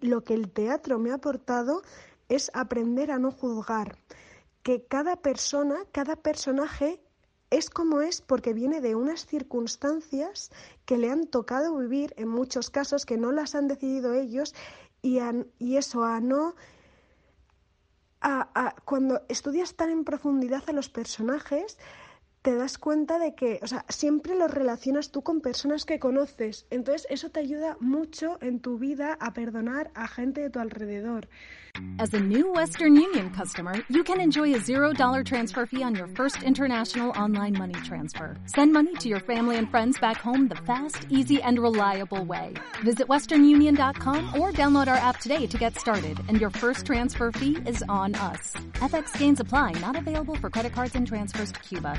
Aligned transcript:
Lo 0.00 0.22
que 0.22 0.34
el 0.34 0.50
teatro 0.50 0.98
me 0.98 1.10
ha 1.10 1.14
aportado 1.14 1.82
es 2.28 2.50
aprender 2.54 3.10
a 3.10 3.18
no 3.18 3.30
juzgar, 3.32 3.98
que 4.62 4.84
cada 4.84 5.16
persona, 5.16 5.76
cada 5.92 6.16
personaje 6.16 7.00
es 7.50 7.70
como 7.70 8.00
es 8.02 8.20
porque 8.20 8.52
viene 8.52 8.80
de 8.80 8.94
unas 8.94 9.26
circunstancias 9.26 10.50
que 10.84 10.98
le 10.98 11.10
han 11.10 11.26
tocado 11.26 11.76
vivir, 11.76 12.12
en 12.16 12.28
muchos 12.28 12.70
casos 12.70 13.06
que 13.06 13.16
no 13.16 13.32
las 13.32 13.54
han 13.54 13.68
decidido 13.68 14.12
ellos, 14.12 14.54
y, 15.02 15.18
y 15.58 15.76
eso 15.76 16.04
a 16.04 16.20
no... 16.20 16.54
A, 18.20 18.74
cuando 18.84 19.22
estudias 19.28 19.74
tan 19.76 19.90
en 19.90 20.04
profundidad 20.04 20.64
a 20.66 20.72
los 20.72 20.88
personajes, 20.88 21.78
te 22.42 22.54
das 22.54 22.78
cuenta 22.78 23.18
de 23.18 23.34
que, 23.34 23.58
o 23.62 23.66
sea, 23.66 23.84
siempre 23.88 24.34
los 24.36 24.50
relacionas 24.50 25.10
tú 25.10 25.22
con 25.22 25.40
personas 25.40 25.84
que 25.84 25.98
conoces. 25.98 26.66
Entonces, 26.70 27.06
eso 27.10 27.30
te 27.30 27.40
ayuda 27.40 27.76
mucho 27.80 28.38
en 28.40 28.60
tu 28.60 28.78
vida 28.78 29.16
a 29.20 29.32
perdonar 29.32 29.90
a 29.94 30.08
gente 30.08 30.40
de 30.40 30.50
tu 30.50 30.60
alrededor. 30.60 31.28
As 31.98 32.12
a 32.14 32.20
new 32.20 32.52
Western 32.52 32.96
Union 32.96 33.30
customer, 33.30 33.74
you 33.88 34.02
can 34.02 34.20
enjoy 34.20 34.54
a 34.54 34.58
$0 34.58 35.24
transfer 35.24 35.66
fee 35.66 35.82
on 35.82 35.94
your 35.94 36.08
first 36.08 36.42
international 36.42 37.10
online 37.20 37.56
money 37.56 37.74
transfer. 37.74 38.36
Send 38.46 38.72
money 38.72 38.94
to 38.96 39.08
your 39.08 39.20
family 39.20 39.56
and 39.56 39.70
friends 39.70 39.98
back 39.98 40.16
home 40.16 40.48
the 40.48 40.56
fast, 40.56 41.06
easy, 41.08 41.40
and 41.42 41.58
reliable 41.58 42.24
way. 42.24 42.54
Visit 42.82 43.06
westernunion.com 43.06 44.40
or 44.40 44.52
download 44.52 44.88
our 44.88 44.96
app 44.96 45.20
today 45.20 45.46
to 45.46 45.58
get 45.58 45.78
started, 45.78 46.18
and 46.28 46.40
your 46.40 46.50
first 46.50 46.86
transfer 46.86 47.30
fee 47.32 47.58
is 47.66 47.84
on 47.88 48.14
us. 48.16 48.54
FX 48.74 49.16
gains 49.18 49.40
apply, 49.40 49.72
not 49.80 49.96
available 49.96 50.34
for 50.36 50.50
credit 50.50 50.72
cards 50.72 50.94
and 50.94 51.06
transfers 51.06 51.52
to 51.52 51.60
Cuba. 51.60 51.98